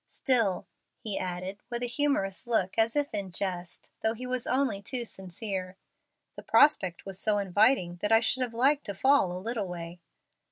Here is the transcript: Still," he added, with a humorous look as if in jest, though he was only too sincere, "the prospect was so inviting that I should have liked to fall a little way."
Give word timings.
Still," 0.09 0.65
he 0.97 1.19
added, 1.19 1.59
with 1.69 1.83
a 1.83 1.85
humorous 1.85 2.47
look 2.47 2.73
as 2.75 2.95
if 2.95 3.13
in 3.13 3.31
jest, 3.31 3.91
though 4.01 4.15
he 4.15 4.25
was 4.25 4.47
only 4.47 4.81
too 4.81 5.05
sincere, 5.05 5.77
"the 6.35 6.41
prospect 6.41 7.05
was 7.05 7.19
so 7.19 7.37
inviting 7.37 7.97
that 7.97 8.11
I 8.11 8.19
should 8.19 8.41
have 8.41 8.55
liked 8.55 8.85
to 8.87 8.95
fall 8.95 9.31
a 9.31 9.37
little 9.37 9.67
way." 9.67 9.99